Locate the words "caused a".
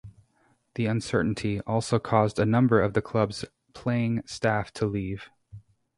1.99-2.43